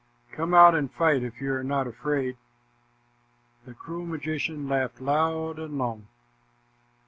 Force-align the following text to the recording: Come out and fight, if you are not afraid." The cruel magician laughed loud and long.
Come 0.31 0.55
out 0.55 0.73
and 0.73 0.91
fight, 0.91 1.21
if 1.21 1.39
you 1.39 1.53
are 1.53 1.63
not 1.63 1.85
afraid." 1.85 2.35
The 3.65 3.75
cruel 3.75 4.07
magician 4.07 4.67
laughed 4.67 4.99
loud 4.99 5.59
and 5.59 5.77
long. 5.77 6.07